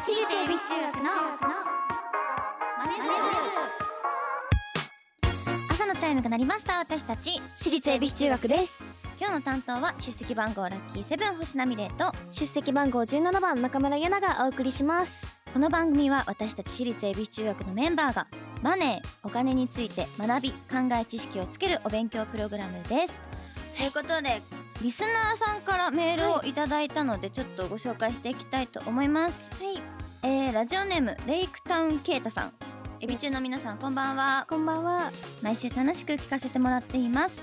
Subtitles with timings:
[0.00, 3.08] 私立恵比寿中学のマネブ
[5.72, 6.78] 朝のチャイムが鳴りました。
[6.78, 8.78] 私たち私立恵比寿中学です。
[9.18, 15.20] 今日の担当は出席番号ラッキーセブン星名美玲と出席番号17番中村ゆながお送りします。
[15.52, 18.28] この番組は私たち私立恵比寿中学のメンバーが
[18.62, 20.56] マネーお金について学び考
[20.92, 23.20] え知識をつけるお勉強プログラムです。
[23.76, 24.40] ということで
[24.82, 29.50] リスナーさんからメールをいただいたのでちょっとご紹介していきたいと思います。
[29.60, 29.82] はい。
[30.22, 32.52] えー、ラジオネームレイクタウンケイタさん。
[33.00, 34.46] エビ中の皆さんこんばんは。
[34.48, 35.10] こんばんは。
[35.42, 37.42] 毎週楽しく聞かせてもらっています。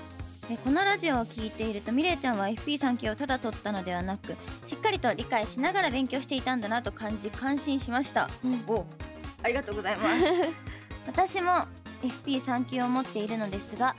[0.50, 8.30] えこのラジオを聞いているとミレイちゃんは FP3 級をただ取ったのではなくしっかりと理解しながら勉強していたんだなと感じ感心しました。
[8.66, 8.86] お
[9.42, 10.24] ありがとうございます。
[11.06, 11.66] 私も
[12.02, 13.94] FP3 級を持っているのですが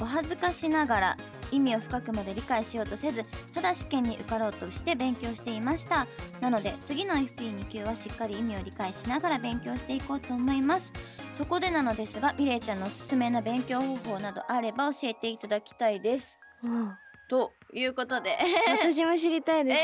[0.00, 1.16] お恥ずかしながら
[1.50, 6.06] 意味を深くまで理解しようとせずただ試験に受かろうとして勉強していました。
[6.40, 10.92] なので次の FP2 級はしっかり意味を理解しながら勉強していこうと思います。
[11.32, 16.38] そこでなのですがミレイちゃんのおすすめな勉強方法などあれば教えていただきたいです。
[16.62, 16.92] うん。
[17.28, 18.38] ということで。
[18.82, 19.82] 私も知りたいです。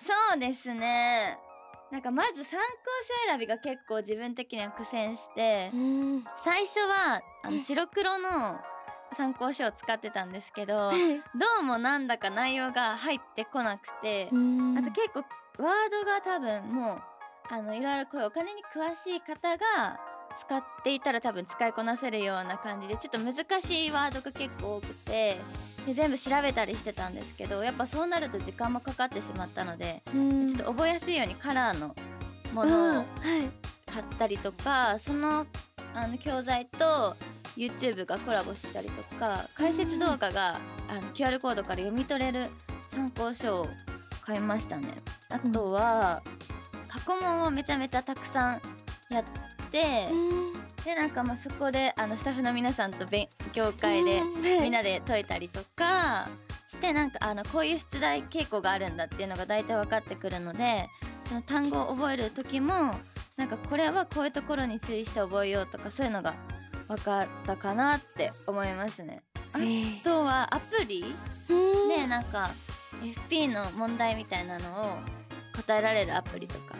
[0.32, 1.38] そうですね。
[1.90, 2.66] なんかまず参考
[3.26, 6.24] 書選びが結構自分的には苦戦してうん。
[6.36, 8.58] 最初はあの白黒の
[9.12, 10.96] 参考書を使ってたんですけどど
[11.60, 14.78] うもなんだか内容が入ってこなくてうん。
[14.78, 15.20] あと結構
[15.62, 17.02] ワードが多分もう
[17.48, 19.98] あのいろいろこうお金に詳しい方が
[20.36, 25.38] 使っていたら多分使いこなせるような感じでちょっと難しいワードが結構多くて
[25.86, 30.46] で全部調べたりしてたんですけどやっぱそうなると時間もかかってしまったのでうん。
[30.48, 31.94] ちょっと覚えやすいようにカラーの
[32.52, 33.04] もうんのをはい。
[33.90, 35.46] 買ったりとかその
[35.94, 37.16] あの教材と
[37.56, 42.46] YouTube がコラボしたりとか解説動画があの QR コードから読み取れる
[42.90, 43.68] 参考書を
[44.20, 44.88] 買いましたね。
[45.28, 46.22] あとは
[46.88, 48.60] 過去問をめちゃめちゃたくさん
[49.10, 49.24] やっ
[49.70, 50.06] て
[50.84, 54.22] でなんかまあそこであのスタッフの皆さんと勉強会で
[54.60, 56.28] みんなで解いたりとか
[56.68, 60.88] してなんかあのこういう出題傾向があるんだっていうのが大体分かってくるので
[61.26, 62.94] その単語を覚える時も
[63.36, 66.34] なんかこれはこういうところに注意して覚えようとかそういうのが
[66.88, 69.22] 分かったかなって思いますね。
[69.52, 69.58] あ
[70.04, 71.14] とはアプリ？
[71.88, 72.50] でなんか
[73.02, 74.98] FP の問題みたいなのを
[75.56, 76.74] 答えられるアプリとか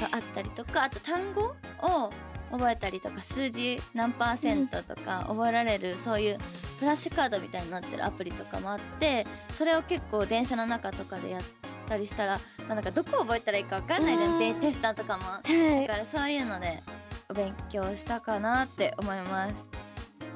[0.00, 2.10] があったりとかあと単語を
[2.50, 6.38] 覚えたりとか数字何パーセントとか覚えられるそういう
[6.78, 11.42] フラッシュカードみたいになってるアプリとかもあってそれを結構電車の中とかでやっ
[11.86, 14.60] たりしたら、まあ、なんかどこ覚えたらいいか分かんないじゃうん。
[14.60, 15.24] テスターとかも。
[15.24, 15.86] はい。
[15.86, 16.82] だからそういうので
[17.30, 19.54] お勉強したかなって思います。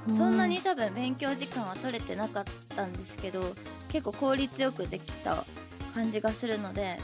[0.08, 2.44] そんなに多分勉強時間は取れてなかっ
[2.76, 3.40] たんですけど
[3.88, 5.44] 結構効率よくできた
[5.94, 6.98] 感じがするので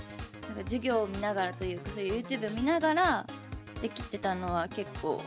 [0.49, 3.26] なんか授業を見ながらというかそういう YouTube 見ながら
[3.81, 5.22] できてたのは結構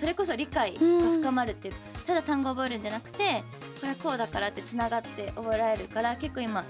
[0.00, 1.74] それこそ理解が深まるっていう、
[2.06, 3.44] ただ単語を覚えるんじゃなくて
[3.78, 6.64] これはこうだからってつながって覚えられるから結構今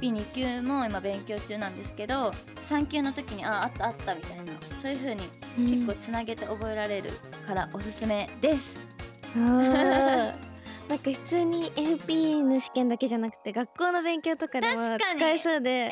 [0.00, 2.30] FP2 級も今勉強中なんですけど
[2.68, 4.44] 3級の時にああったあったみたいな
[4.82, 5.22] そういう風に
[5.56, 7.10] 結構つなげて覚えられる
[7.46, 8.78] からおすすめです。
[9.36, 10.32] うん
[10.88, 15.90] なんか普通に FP の試験だけじゃなくて学校の勉強とかでも使えそうで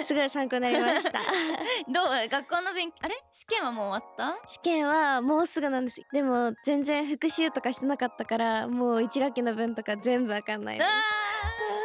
[0.00, 0.04] え。
[0.04, 1.12] すごい参考になりました。
[1.86, 2.28] どう？
[2.28, 3.14] 学校の勉強あれ？
[3.32, 6.02] 試験はもう終わっ試験はもうすぐなんです。
[6.12, 10.96] でも全然復習とかしてなかったからもう1学期の分とか全部わかんないたです。
[11.68, 11.81] 多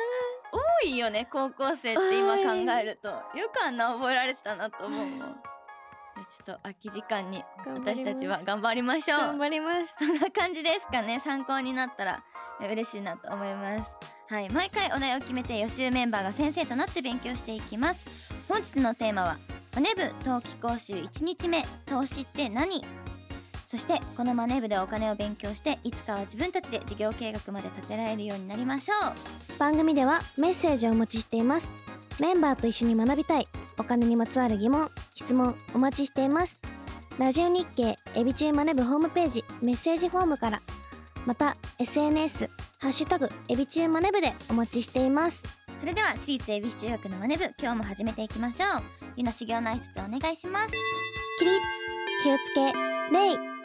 [0.85, 3.09] いよね高校生って今考えると。
[3.09, 5.19] よくあんな覚えられてたなと思うもん。
[5.19, 9.95] でちょっと空き時間に私たちは頑張りましょ頑う張ります。
[9.99, 11.19] そんな感じですかね。
[11.19, 12.23] 参考になったら
[12.61, 13.91] え嬉しいなと思います。
[14.29, 18.05] はい毎回お題を決めて予習メンバーが先生となって勉強していきます。
[18.47, 19.37] 本日のテーマは
[19.75, 21.63] マネ部冬季講習1日目。
[21.85, 22.83] 投資って何？
[23.67, 29.59] そしてこのマネ部でお金を勉強していつかは自分たちで事業計画まで立てられるようになりましょう。
[29.59, 31.69] 番組ではメッセージをお待ちしています。
[32.21, 36.57] メンバーと一緒に学びたいお金にまつわる疑問質問お待ちしています。
[37.19, 40.61] ラジオ日経エビチューマネブホームページメッセージフォームから
[41.25, 42.49] また SNS
[42.79, 45.43] ハッシュタグエビチューマネブでお待ちしています。
[45.81, 48.81] それでは私立恵比寿中学のマネ部今日も始めていきましょう。
[49.17, 50.73] ゆな修行の挨拶お願いします。
[51.37, 51.59] 起立
[52.23, 52.71] 気をつけ
[53.11, 53.56] 礼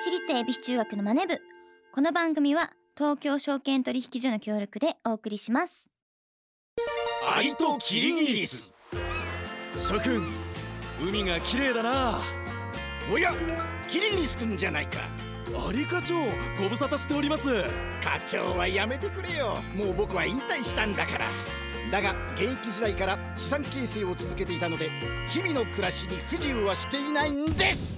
[0.00, 1.40] 私立恵比寿中学のマネ部。
[1.92, 5.90] この番組は東京証券取引所の協力でお送りします。
[7.36, 8.72] アリとキリギリス。
[9.76, 10.24] 諸君
[11.02, 12.20] 海が綺麗だな。
[13.12, 13.34] おや
[13.90, 15.00] キリギリス君じゃないか。
[15.68, 16.14] アリ課長
[16.56, 17.48] ご無沙汰しております。
[18.00, 19.56] 課長はやめてくれよ。
[19.74, 21.28] もう僕は引退したんだから。
[21.90, 24.90] だが現役時代から資産形成を続けていたので
[25.30, 27.97] 日々の暮らしに不自由はしていないんです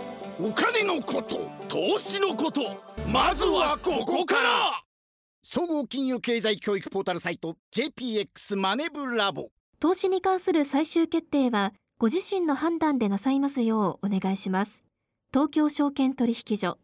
[0.39, 2.61] お金のこと投資のこと
[3.07, 4.83] まずはここから。
[5.43, 9.49] 総合金融経済教育ポータルサイト JPX マネブラボ。
[9.79, 14.85] 投資に関する最終決定はご自身の判断でなさいますようお願いします。
[15.33, 16.77] 東京証券取引所。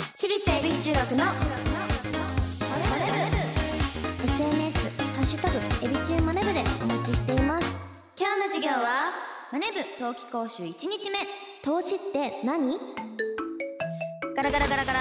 [0.00, 1.24] 私立恵比寿中学の。
[4.24, 7.76] SNS ハッシュタグエビチューマネブでお待ちしています
[8.18, 8.42] 今日の。
[8.44, 11.18] 授業はマネ部冬季講習1日目。
[11.62, 12.80] 投資って何？
[14.34, 15.00] ガラガラガラガラ。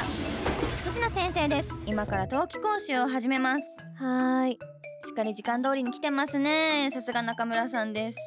[0.86, 1.80] 星野先生です。
[1.88, 3.64] 今から冬季講習を始めます。
[3.96, 4.52] はーい。
[4.54, 4.58] し
[5.12, 6.90] っかり時間通りに来てますね。
[6.92, 8.20] さすが中村さんです。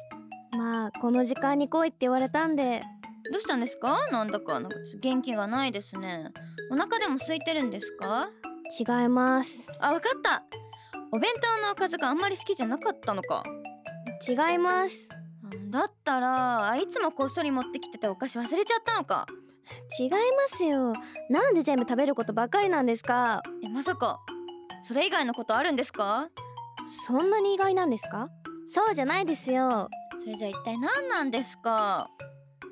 [0.51, 2.83] まあこの時間に来いって言われたんで。
[3.31, 3.95] どうしたんですか？
[4.11, 4.77] なんだかなんか。
[5.01, 6.31] 元気がないですね。
[6.69, 8.27] お腹でも空いてるんですか？
[8.77, 9.71] 違います。
[9.79, 10.43] あわかった。
[11.13, 13.41] お弁当のおかずがあんまり好きじゃなかったのか。
[14.27, 15.07] 違います。
[15.13, 15.18] うん
[15.69, 19.25] だったらあいつもこっそり持ってきてたお菓子忘れちゃったのか。
[19.99, 20.17] 違いま
[20.47, 20.93] すよ。
[21.29, 23.41] なんで全部食べることばっかりなんですか？
[23.63, 24.19] えまさか。
[24.81, 26.29] それ以外のことあるんですか？
[27.05, 28.29] そんなに意外なんですか？
[28.65, 29.89] そうじゃないですよ。
[30.19, 32.09] それじゃあ一体何なんですか？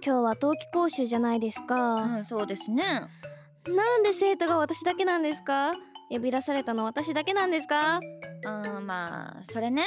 [0.04, 2.84] 今日は冬季講習じゃないですか、うんそうですね。
[3.68, 5.74] なんで生徒が私だけなんですか？
[6.10, 8.00] 呼び出されたの私だけなんですか？
[8.46, 9.84] うんまあそれね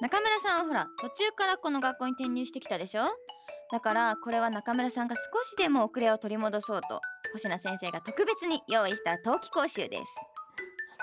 [0.00, 3.04] 中村さんはほら途中からこの学校に転入してきたでしょ？
[3.70, 7.00] だからこれは中村さんが少しでも遅れを取り戻そうと
[7.32, 10.16] 星名先生が特別に用意した冬季講習です。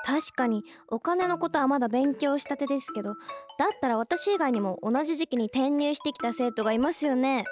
[0.06, 3.16] 確かにお金のことはまだ勉強したてですけど
[3.58, 7.46] だったら私以外にも同じ時期に転入してきた生徒がいますよね。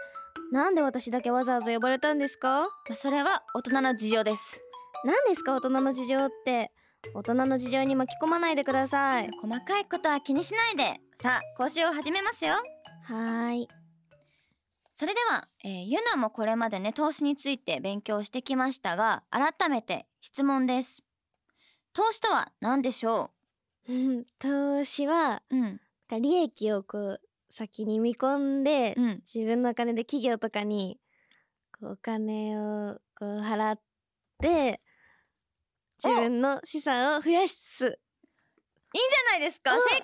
[0.51, 4.62] なんで私だけわざわざ呼ばれたんですかそれは大人の事情です
[5.03, 6.71] 何ですか大人の事情って
[7.13, 9.30] 大人の事情に巻き込まないでください。
[9.42, 11.00] 細かいことは気にしないで。
[11.22, 12.54] さあ講習を始めますよ。
[13.04, 13.68] はーい。
[14.98, 21.04] それでは、えー、ゆなもこれまでね投資について勉強してきましたが改めて質問です。
[21.94, 23.31] 投資とは何でしょ
[23.88, 23.94] う？
[23.94, 25.80] ん投資はううん
[26.22, 27.22] 利益をこう
[27.52, 29.24] 先に見込んで、うん。
[29.34, 31.00] 自分のお金で企業とかに
[31.80, 33.80] こうお金をこう払っ
[34.40, 34.81] て
[36.03, 37.53] 自分の資産を増やす
[37.86, 39.74] いいんじゃないですか？
[39.74, 39.81] うん。
[39.81, 40.03] 正解で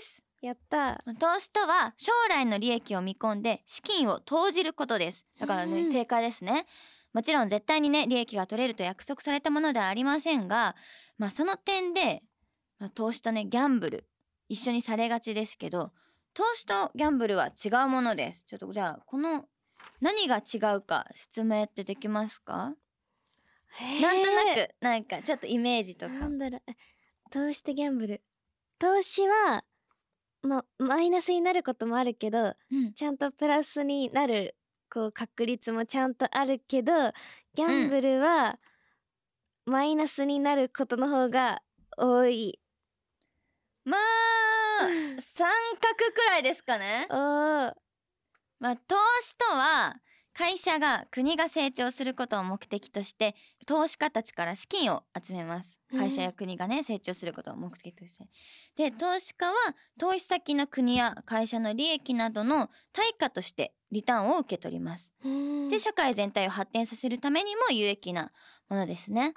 [0.00, 0.22] す。
[0.40, 1.02] やった。
[1.20, 5.26] 投資とは将来の利益を見込んで資金を投じることです。
[5.38, 5.92] だからね、うん。
[5.92, 6.66] 正解ですね。
[7.12, 10.74] もちろん絶対にね利益が取れると約束されたものではありませんが
[11.18, 12.22] まあその点で、
[12.78, 14.06] まあ、投資とねギャンブル
[14.48, 15.92] 一緒にされがちですけど
[16.32, 18.44] 投資とギャンブルは違うものです。
[18.46, 19.44] ちょっとじゃあこの
[20.00, 22.72] 何が違うか説明ってできますか？
[24.00, 26.12] なんとなくなんかちょっとイメージとか。
[26.12, 26.62] なんだろう。
[26.66, 26.74] え
[27.30, 28.22] 投資とギャンブル。
[28.78, 29.64] 投資は
[30.42, 32.92] まマイナスになることもあるけどうん。
[32.92, 34.56] ちゃんとプラスになる
[34.90, 36.92] こう確率もちゃんとあるけど
[37.54, 38.58] ギャンブルは
[39.64, 41.62] マイナスになることの方が
[41.96, 42.58] 多い。
[43.84, 44.00] まあ
[45.22, 45.48] 三
[45.80, 47.06] 角くらいですかね。
[47.10, 47.74] おー。
[48.58, 49.96] まあ、投資とは
[50.34, 53.34] 会社が国が成長することを目的として
[53.66, 55.80] 投資家たちから資金を集めます。
[55.92, 55.98] うん。
[55.98, 58.26] 会社や国がね成長することを目的として。
[58.76, 59.52] で投資家は
[59.98, 65.14] 投資先の国や会社の利益などの対価としてリターンを受け取ります。
[65.24, 65.68] うん。
[65.68, 68.32] で社会全体を発展させるためにも有益な
[68.68, 69.34] ものですね。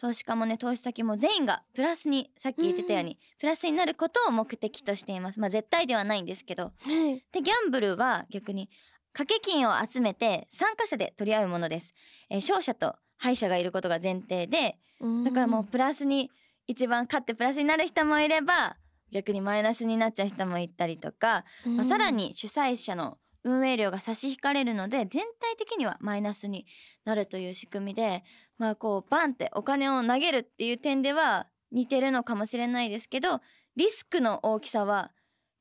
[0.00, 5.40] 投資家もね投資先も全員がプラスにさっき言ってたように、プラスになることを目的としています。
[5.40, 6.64] まあ絶対ではないんですけど。
[6.64, 7.24] はい。
[7.32, 8.70] でギャンブルは逆に
[9.18, 11.92] 掛け金を集めて参加者で取り合うものです、
[12.30, 14.78] えー勝者と敗者がいることが前提で
[15.24, 16.30] だからもうプラスに
[16.68, 18.76] 一番勝ってプラスになる人もいれば
[19.10, 26.64] 逆にマイナスになっちゃう人もいたりとか、うん、まあ、さらに主催者の運営量が差し引かれるので全体的にはマイナスに
[27.04, 28.22] なるという仕組みで
[28.56, 33.40] まあこうバンってお金を投げるっていう点では似てるのかもしれないですけど
[33.74, 35.10] リスクの大きさは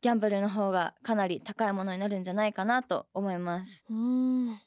[0.01, 3.83] ギャンブルの方がかなり高いものになるんじゃないかなと思います。
[3.89, 4.59] うん。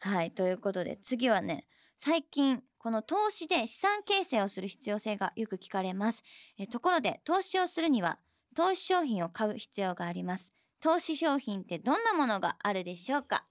[0.00, 1.66] はいということで次はね
[1.98, 6.22] 最近この投資で資産形成をする必要性がよく聞かれます。
[6.58, 8.18] えところで投資をするには
[8.54, 10.52] 投資商品を買う必要があります。
[10.80, 13.46] 投資商品ってどんなものがあるでしょうか？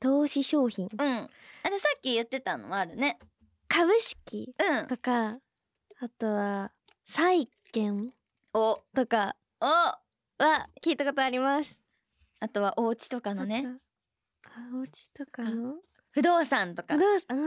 [0.00, 0.88] 投資商品？
[0.92, 1.00] うん。
[1.00, 1.28] あ
[1.68, 3.18] でさっき言ってたのもあるね。
[3.68, 4.86] 株式うん。
[4.86, 5.36] とか
[6.00, 6.72] あとは
[7.04, 8.12] 債券
[8.54, 8.82] お。
[8.94, 9.36] とか。
[9.60, 9.66] お。
[9.66, 10.00] あ
[10.44, 11.78] は聞いたことあります。
[12.52, 13.66] とはお家とかのね。
[14.46, 15.74] あお家とかの？
[16.12, 16.94] 不動産とか。
[16.94, 17.38] 不動産？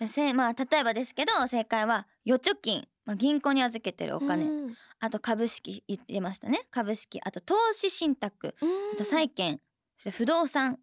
[0.00, 4.74] あせまあ例えばですけど正解は預貯金、まあ、銀行に預けてるーお金、うん。
[4.98, 6.62] あと株式入れましたね。
[6.72, 7.20] 株式。
[7.22, 8.56] あと投資信託。
[8.94, 9.60] あと債券。
[9.96, 10.80] そして不動産。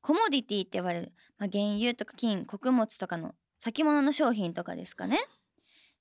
[0.00, 5.18] コモディティって言われる、まあ、原油とか金穀物とかの先物の商品とかですかね。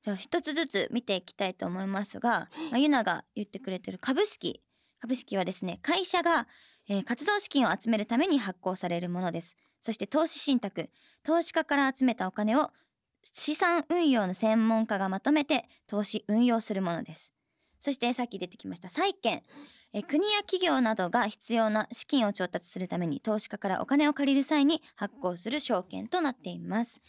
[0.01, 4.61] じゃあ一つずつ見ていきたいと思いますが、まあ、ゆなが言ってくれてる株式
[4.99, 6.47] 株式はですね会社が、
[6.87, 9.55] えー活動資金を集めるために発行されるものです。
[9.79, 10.89] そして投資信託
[11.23, 12.71] 投資家から集めたお金を
[13.23, 17.33] 資産運用の専門家がまとめて投資運用するものです。
[17.79, 19.43] そしてさっき出てきました債券。
[19.93, 27.01] えー国や企業などが必要な資金を調達するために投資家からお金を借りる際に発行する証券となっています。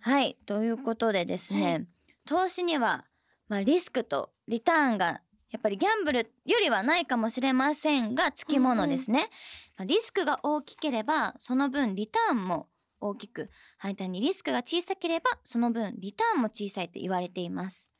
[0.00, 1.86] はいということでですね
[2.26, 3.06] 投資には、
[3.48, 5.22] まあ、リスクとリターンが
[5.54, 9.30] やっぱりギャンブルよりはないかもしれませんがつきものですね、
[9.76, 12.66] まあリスクが大きければその分リターンも
[13.00, 17.92] 大きく反対にリスクが小さければその分リターンも小さいと言われています。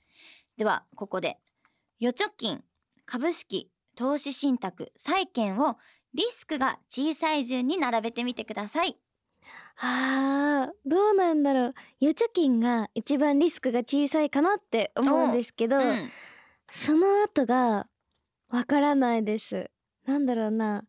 [0.56, 1.38] ではここで
[2.02, 2.64] 預貯金
[3.06, 5.76] 株式投資信託債券を
[6.12, 8.98] リスクが小さい順に並べてみてください。
[9.76, 11.74] あーどうなんだろう。
[12.02, 16.10] 預貯金が一番リスクが小さいかなって思うんですけど、うん
[16.74, 17.86] その後が
[18.48, 19.70] わからないです。
[20.06, 20.84] なんだろうな。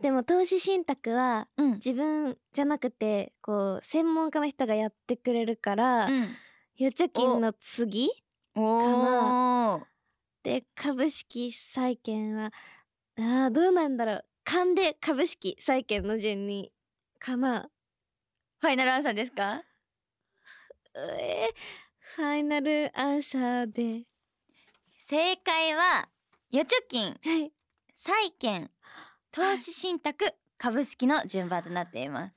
[0.00, 1.74] でも投資信託はうん。
[1.74, 6.36] 自分じゃなくてこう専門家の人がやってくれるから、うん。
[6.80, 8.08] 預貯金の次
[8.54, 9.80] おー。
[10.42, 12.52] で株式債券は
[13.18, 14.24] あーどうなんだろう。
[14.44, 16.72] 勘で株式債券の順に
[17.18, 17.68] かな。
[18.60, 19.62] ファイナルアンサーですか？
[20.94, 21.54] えー
[22.16, 24.06] ファイナルアンサーで
[25.10, 26.08] 正解は
[26.52, 27.50] 預貯金はい。
[27.96, 28.70] 債券
[29.32, 30.24] 投資信託
[30.56, 32.34] 株式の順番となっています。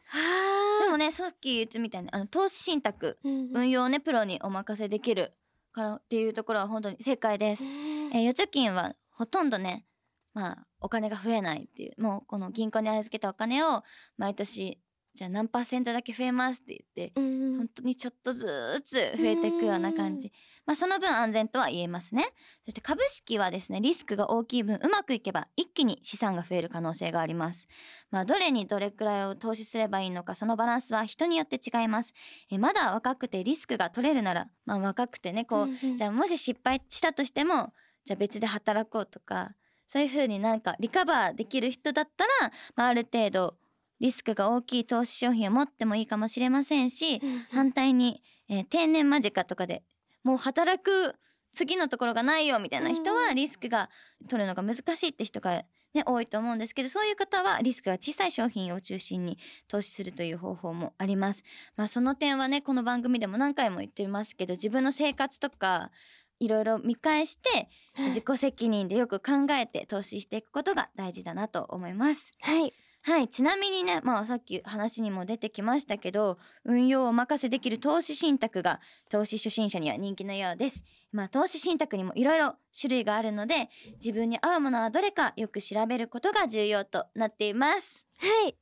[0.81, 3.55] あでもねさっき言ったみたいにあの投資信託ーうん。
[3.55, 5.33] 運用をねプロにお任せできる
[5.71, 9.85] からっていうところは本当に正解です、えー預貯金はほとんどね
[10.33, 13.83] まあお金が増えないっていうもうこの銀行に預けたお金を
[14.17, 14.79] 毎年
[15.15, 17.57] じゃあ何パーセントだけ増えますって言ってうんうん。
[17.57, 18.47] 本当にちょっとず
[18.85, 20.31] つ増えていくような感じ。
[20.65, 22.25] まあその分安全とは言えますね。
[22.65, 27.67] そして株式はですねリスクが大きい分うまくいけば一気に資産が増える可能性があります。
[28.09, 32.13] まあどれにどれくらいを投資すればいいのかそのバランスは人によって違います。
[32.49, 35.95] えまだ若くてリスクが取れるならまあ若くてねこう、うんうん。
[35.95, 37.73] じゃあもし失敗したとしても
[38.05, 39.53] じゃあ別で働こうとか
[39.87, 43.55] そういう風になんかリカバーできる人だったら、まあ、ある程度
[44.03, 49.81] リスクが大きい投資商品を持ってもいいかもしれませんし、反対に、えー定年間近とかで
[50.23, 51.15] もう働く
[51.53, 53.89] 次のところがないよみたいな人はリスクが
[54.27, 59.37] 取るのが難しいって人が、ね、多いと思うんですけどそういう方はリスクが小さい商品を中心に
[59.69, 61.43] 投資するという方法もあります。
[61.77, 65.91] まあ、その点はねこの番組でも何回も言ってますけど自分の生活とか
[66.39, 67.69] いろいろ見返して
[68.07, 72.33] 自己責任でよく考えて投資していくことが大事だなと思います。
[72.41, 72.73] はい
[73.05, 78.79] はいちなみにねまあさっき話にも出てきましたけど運用をお任せできる投資信託が
[79.09, 80.85] 投資初心者には人気のようです。
[81.11, 88.07] まあ投資信託にもいろいろ種類があるので自分に合うものはどれかよく調べることが重要となっています。
[88.19, 88.55] はい。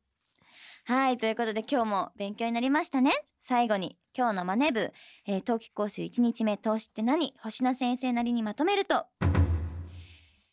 [0.85, 3.11] はいということで今日も勉強になりましたね。
[3.43, 4.91] 最後に今日のマネ部、
[5.27, 7.35] えー、冬季講習1日目投資って何？
[7.43, 9.05] 星名先生なりにまとめると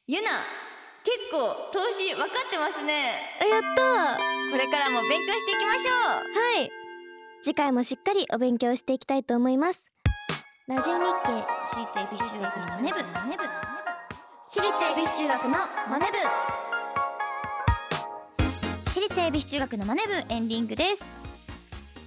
[0.06, 0.42] ゆな
[1.08, 3.16] 結構投資分かってますね。
[3.40, 4.50] あやったー。
[4.50, 6.58] これからも勉強していきましょう。
[6.58, 6.70] はい。
[7.42, 9.86] 次回もしっかりお勉強していきたいと思います。
[10.66, 12.98] ラジオ日経私立恵比寿中学のマネ部。
[14.44, 15.50] 私立恵比寿中学の
[15.88, 16.06] マネ
[18.84, 21.16] 私立恵比寿中学のマネ部エンディングです。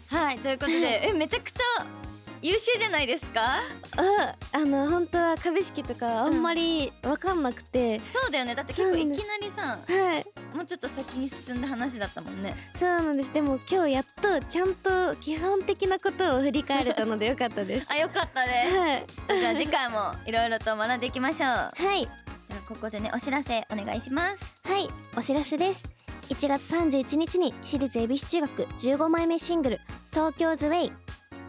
[0.10, 1.08] はいということで。
[1.10, 2.01] えめちゃくちゃ
[2.42, 3.62] 優秀じゃないですか？
[3.96, 8.56] 部ああの本当は株式とかあんまりわかんなくて、そうだよね。
[8.56, 10.26] だって結構いきなりさはい。
[10.56, 12.56] もうちょっと先に進んだ話だったもんね。
[12.76, 13.32] そうなんです。
[13.32, 17.88] でも今日やっとちゃんと基本的なことを振り返れたのでよかったです。
[17.92, 18.94] あよかったですは
[19.38, 19.40] い。
[19.40, 21.48] じゃあ次回もいろいろと学んでいきましょう。
[21.48, 22.02] はい。
[22.50, 24.56] ではここでねお知らせお願いします。
[24.64, 24.90] はい。
[25.16, 25.86] お知らせです。
[26.30, 29.80] 1月31日に私立恵比寿中学15枚目シングル
[30.12, 30.92] 「東京ズウェイ」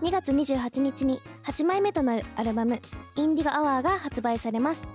[0.02, 2.82] 2月28日に8枚目となるアルバム
[3.14, 4.86] 「インディゴアワー」が発売されます。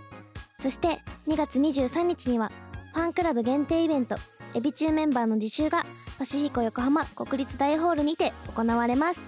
[0.60, 2.52] そして2月23日には
[2.94, 4.16] ファンクラブ限定イベント
[4.54, 5.86] エビ中メンバーの自習が
[6.18, 9.26] パシフィコ横浜国立大ホールにて行われます。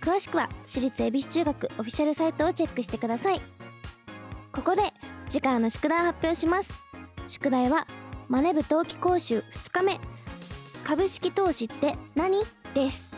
[0.00, 3.40] 詳しくは私立恵比寿中学オフィシャルサイトをチェックしてください。
[4.50, 4.82] ここで
[5.30, 6.72] 次回の宿題を発表します。
[7.28, 7.86] 宿題は
[8.28, 10.00] マネ部冬季講習2日目。
[10.82, 12.42] 株式投資って何？
[12.74, 13.11] です。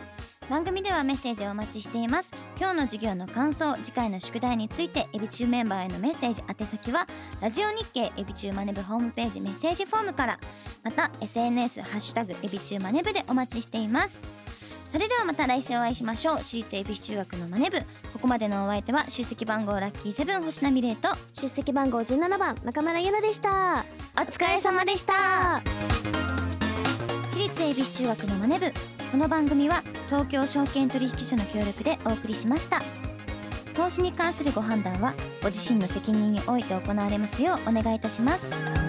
[0.51, 2.33] 番組ではメッセージをお待ちしています。
[2.59, 7.07] 今日の授業の感想次回の宿題についてエビチューメンバーへのメッセージ宛先は
[7.41, 10.39] ラジオ日経エビチューマネブホームページメッセージフォームから
[10.83, 14.21] また SNS ハッシュタグエビチューマネブでお待ちしています。
[14.91, 16.39] それではまた来週お会いしましょう。
[16.39, 17.81] 私立恵比寿中学のマネ部。
[18.13, 23.85] ここまでのお相手は出席番号ラッキーセブン星名美玲と出席番号17番中村ゆなでした。
[24.17, 25.63] お疲れ様でした。
[27.31, 28.73] 私立恵比寿中学のマネ部
[29.15, 32.83] この番組は東京証券取引所の協力でお送りしました。
[33.73, 38.84] 投資に関するご判断はご自身の責任において行われますようお願いいたします。